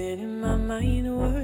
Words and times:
In 0.00 0.40
my 0.40 0.56
mind 0.56 1.14
was 1.14 1.39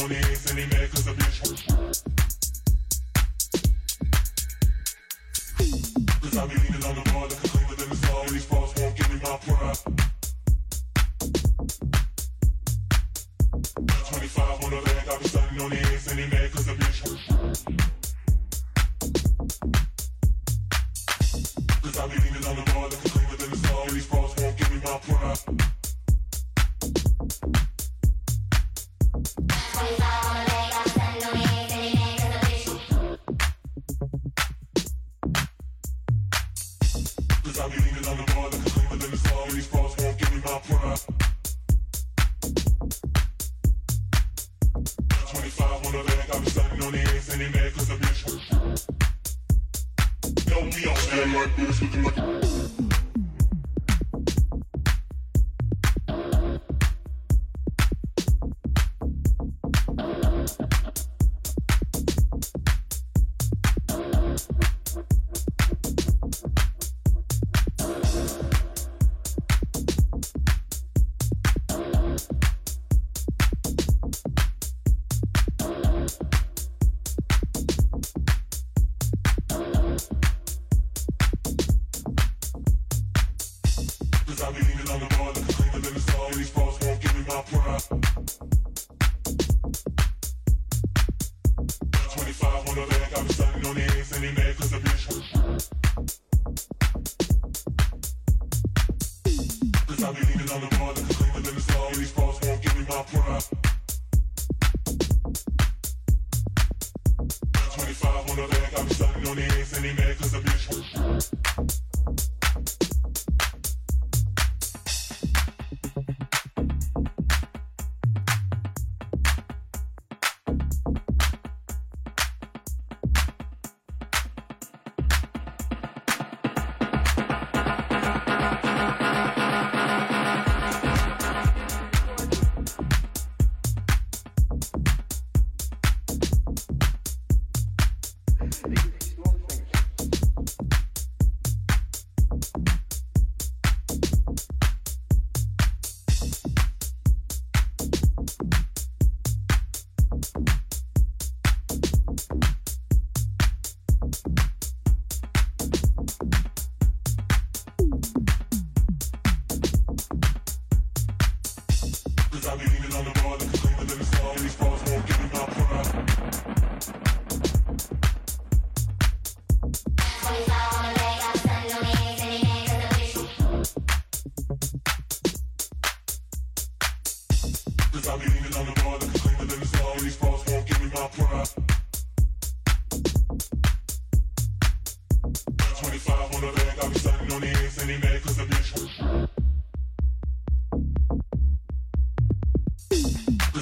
Cause 0.00 0.16
I 6.38 6.46
believe 6.46 6.74
in 6.74 6.84
on 6.84 6.94
the 6.94 7.12
water 7.14 7.49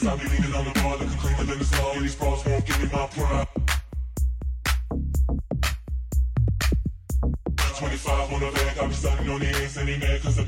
I 0.08 0.16
be 0.16 0.26
leaning 0.26 0.54
on 0.54 0.64
the 0.64 0.70
bar, 0.80 0.96
looking 0.96 1.18
cleaner 1.18 1.44
than 1.44 1.58
the 1.58 1.64
snow. 1.66 2.00
These 2.00 2.14
bras 2.14 2.46
won't 2.46 2.64
give 2.64 2.80
me 2.80 2.88
my 2.90 3.06
pride. 3.08 3.46
25 7.76 8.32
on 8.32 8.40
the 8.40 8.50
back, 8.52 8.78
I 8.78 8.86
be 8.86 8.94
starting 8.94 9.28
on 9.28 9.40
the 9.40 9.48
ass 9.48 9.76
any 9.76 9.98
man, 9.98 10.18
cause 10.20 10.36
the 10.36 10.47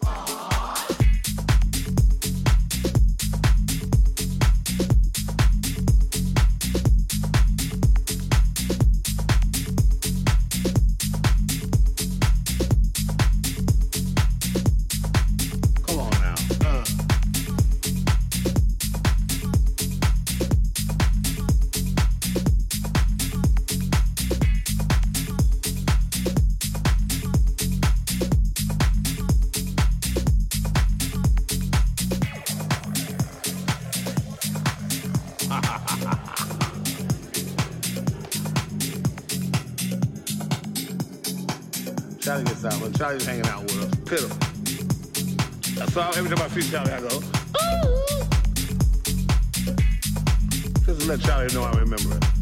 All. 45.97 46.15
Every 46.15 46.33
time 46.33 46.45
I 46.45 46.47
see 46.47 46.71
Charlie, 46.71 46.93
I 46.93 47.01
go, 47.01 47.07
ooh. 47.07 47.19
Just 50.85 51.01
to 51.01 51.07
let 51.07 51.19
Charlie 51.19 51.53
know 51.53 51.63
I 51.63 51.71
remember 51.79 52.15
it. 52.15 52.40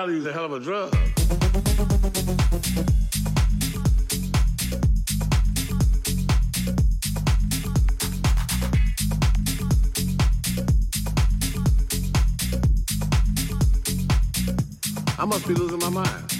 Cali 0.00 0.26
a 0.26 0.32
hell 0.32 0.46
of 0.46 0.52
a 0.54 0.60
drug. 0.60 0.94
I 15.18 15.26
must 15.26 15.46
be 15.46 15.52
losing 15.52 15.80
my 15.80 15.90
mind. 15.90 16.39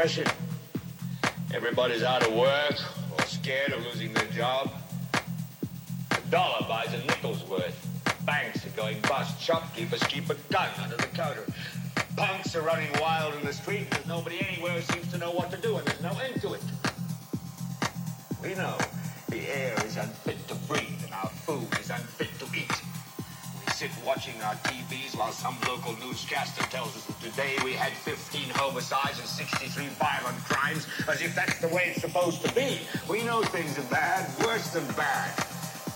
Depression. 0.00 0.26
Everybody's 1.52 2.02
out 2.02 2.26
of 2.26 2.32
work 2.32 2.72
or 3.18 3.24
scared 3.26 3.72
of 3.72 3.84
losing 3.84 4.14
their 4.14 4.24
job. 4.28 4.72
A 5.12 6.30
dollar 6.30 6.66
buys 6.66 6.94
a 6.94 7.04
nickel's 7.04 7.46
worth. 7.46 7.76
Banks 8.24 8.66
are 8.66 8.70
going 8.70 8.98
bust. 9.02 9.38
Shopkeepers 9.42 10.02
keep 10.04 10.30
a 10.30 10.36
gun 10.50 10.70
under 10.82 10.96
the 10.96 11.06
counter. 11.08 11.44
Punks 12.16 12.56
are 12.56 12.62
running 12.62 12.88
wild 12.98 13.34
in 13.34 13.44
the 13.44 13.52
street. 13.52 13.90
There's 13.90 14.06
nobody 14.06 14.40
anywhere 14.40 14.80
seems 14.80 15.10
to 15.12 15.18
know 15.18 15.32
what 15.32 15.50
to 15.50 15.58
do, 15.58 15.76
and 15.76 15.86
there's 15.86 16.00
no 16.00 16.18
end 16.18 16.40
to 16.40 16.54
it. 16.54 16.62
We 18.42 18.54
know 18.54 18.78
the 19.28 19.54
air 19.54 19.74
is 19.84 19.98
unfit 19.98 20.39
sit 23.80 24.04
watching 24.04 24.36
our 24.42 24.52
TVs 24.68 25.16
while 25.16 25.32
some 25.32 25.56
local 25.64 25.96
newscaster 26.04 26.60
tells 26.68 26.92
us 27.00 27.04
that 27.08 27.18
today 27.24 27.56
we 27.64 27.72
had 27.72 27.96
15 28.04 28.52
homicides 28.52 29.16
and 29.16 29.26
63 29.26 29.88
violent 29.96 30.36
crimes, 30.44 30.84
as 31.08 31.22
if 31.22 31.32
that's 31.34 31.56
the 31.64 31.68
way 31.72 31.88
it's 31.88 32.04
supposed 32.04 32.44
to 32.44 32.52
be. 32.52 32.76
We 33.08 33.24
know 33.24 33.40
things 33.40 33.78
are 33.78 33.88
bad, 33.88 34.28
worse 34.44 34.68
than 34.76 34.84
bad. 35.00 35.32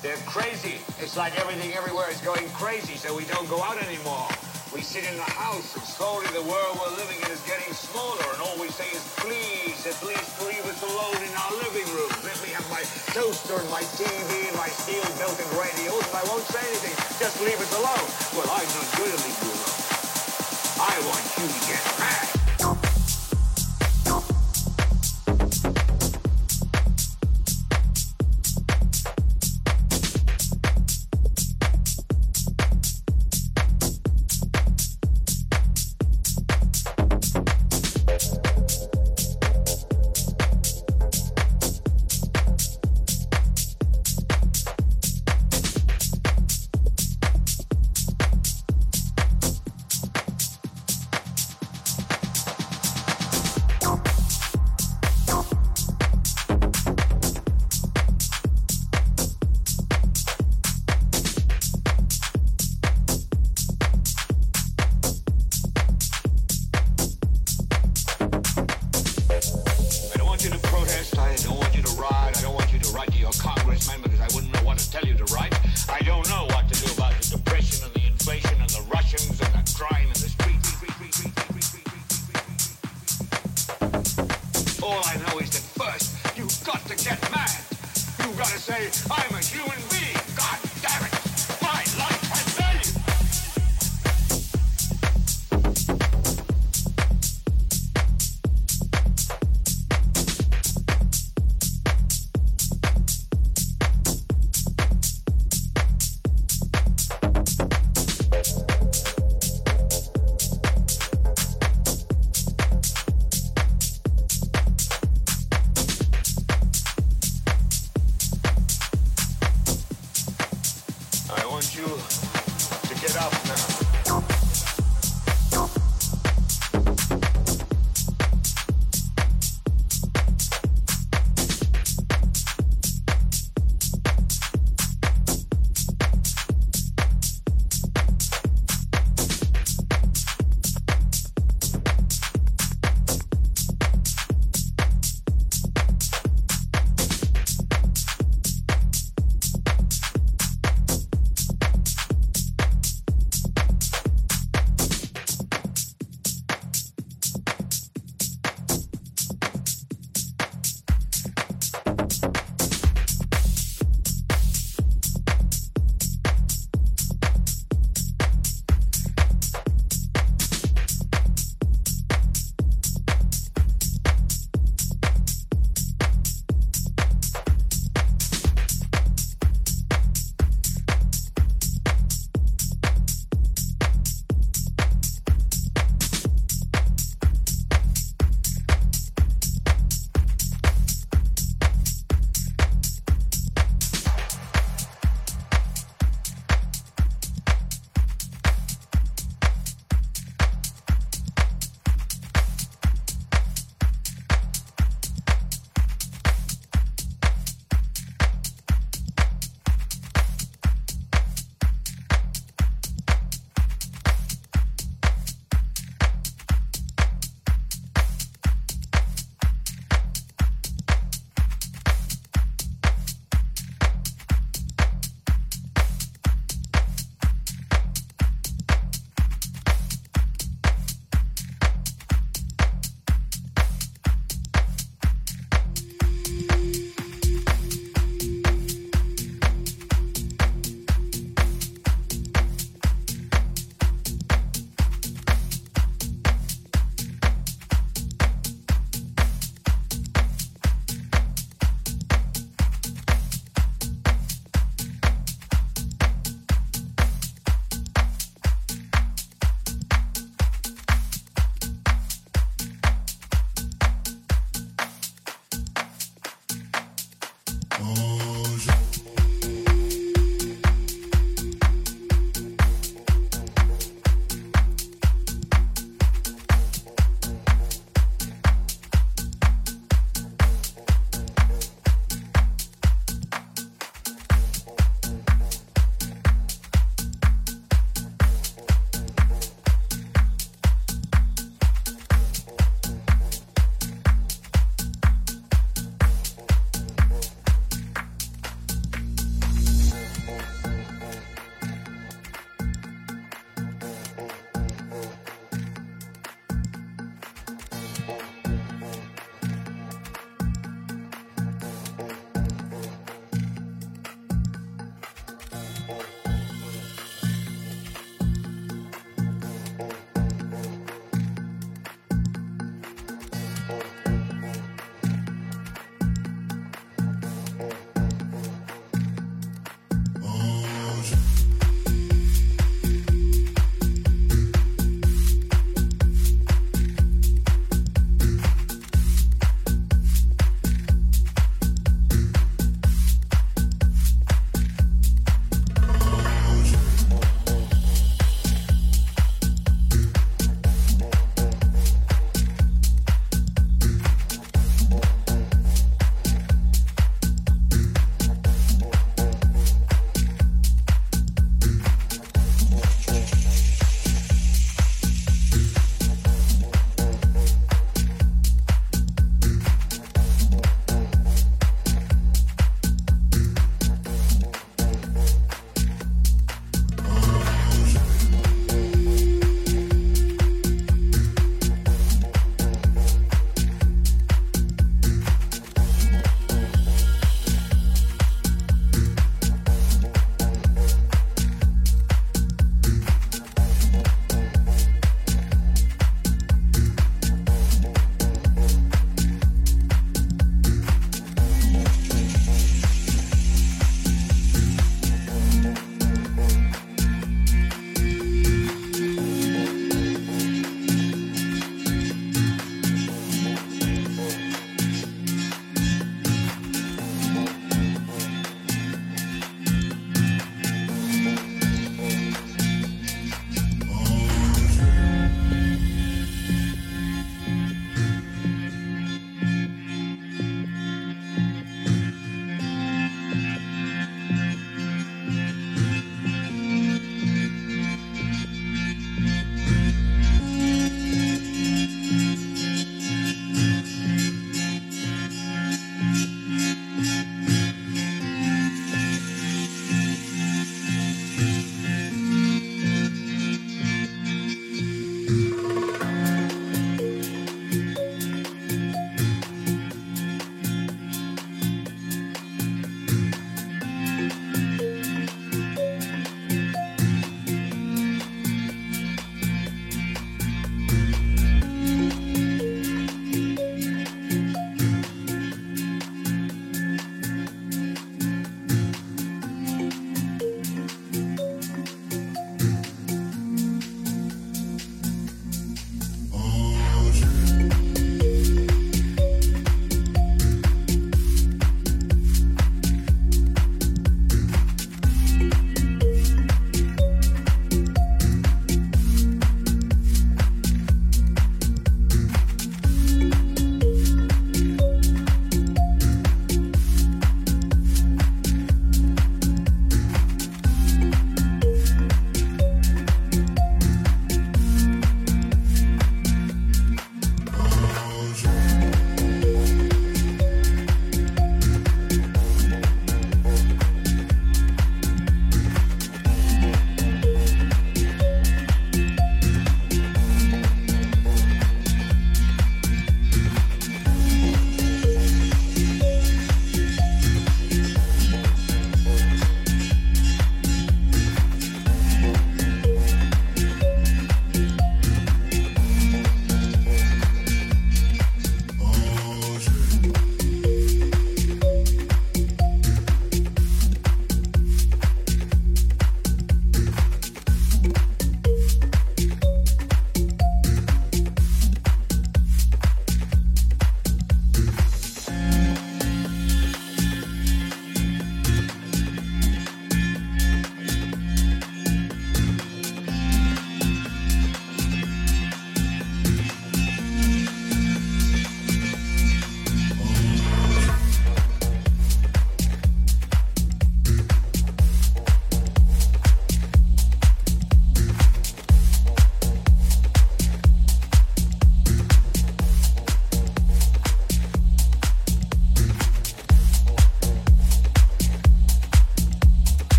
They're 0.00 0.16
crazy. 0.24 0.80
It's 0.96 1.18
like 1.20 1.36
everything 1.36 1.76
everywhere 1.76 2.08
is 2.08 2.24
going 2.24 2.48
crazy, 2.56 2.96
so 2.96 3.12
we 3.12 3.28
don't 3.28 3.50
go 3.52 3.60
out 3.60 3.76
anymore. 3.76 4.32
We 4.72 4.80
sit 4.80 5.04
in 5.04 5.20
the 5.20 5.28
house, 5.36 5.76
and 5.76 5.84
slowly 5.84 6.24
the 6.32 6.48
world 6.48 6.80
we're 6.80 6.96
living 6.96 7.20
in 7.20 7.28
is 7.28 7.44
getting 7.44 7.68
smaller, 7.76 8.24
and 8.32 8.40
all 8.48 8.56
we 8.56 8.72
say 8.72 8.88
is, 8.96 9.04
please, 9.20 9.84
at 9.84 10.00
least 10.08 10.32
leave 10.40 10.64
us 10.64 10.80
alone 10.80 11.20
in 11.20 11.32
our 11.36 11.52
living 11.68 11.88
room. 11.92 12.13
Toaster 13.12 13.56
and 13.60 13.70
my 13.70 13.82
TV 13.96 14.48
and 14.48 14.56
my 14.56 14.68
steel-built-in 14.68 15.48
radios, 15.58 16.04
and 16.06 16.16
I 16.16 16.24
won't 16.28 16.44
say 16.50 16.60
anything. 16.60 16.94
Just 17.18 17.40
leave 17.40 17.58
us 17.60 17.72
alone. 17.78 18.08
Well, 18.36 18.48
I'm 18.50 18.68
not 18.74 18.88
going 18.98 19.12
to 19.12 19.20
leave 19.24 19.38
you 19.42 19.50
alone. 19.52 19.80
I 20.80 20.94
want 21.06 21.24
you 21.38 21.46
to 21.46 21.60
get 21.68 21.82
mad. 21.98 22.23